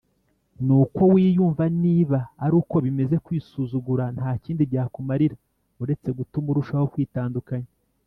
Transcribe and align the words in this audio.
ni 0.65 0.73
uko 0.81 1.01
wiyumva 1.13 1.63
Niba 1.83 2.19
ari 2.43 2.53
uko 2.61 2.75
bimeze 2.85 3.15
kwisuzugura 3.25 4.03
nta 4.17 4.31
kindi 4.43 4.61
byakumarira 4.69 5.35
uretse 5.83 6.09
gutuma 6.19 6.47
urushaho 6.49 6.85
kwitandukanya 6.95 7.69